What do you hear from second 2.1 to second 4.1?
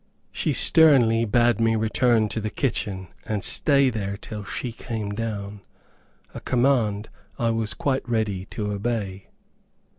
to the kitchen, and stay